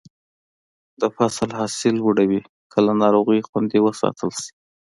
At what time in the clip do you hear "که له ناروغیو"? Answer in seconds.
2.71-3.47